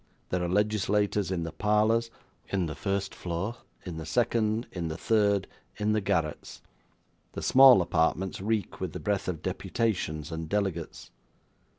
There 0.29 0.43
are 0.43 0.49
legislators 0.49 1.29
in 1.29 1.43
the 1.43 1.51
parlours, 1.51 2.09
in 2.49 2.65
the 2.65 2.73
first 2.73 3.13
floor, 3.13 3.57
in 3.85 3.97
the 3.97 4.05
second, 4.07 4.65
in 4.71 4.87
the 4.87 4.97
third, 4.97 5.45
in 5.77 5.91
the 5.91 6.01
garrets; 6.01 6.63
the 7.33 7.43
small 7.43 7.83
apartments 7.83 8.41
reek 8.41 8.81
with 8.81 8.93
the 8.93 8.99
breath 8.99 9.27
of 9.27 9.43
deputations 9.43 10.31
and 10.31 10.49
delegates. 10.49 11.11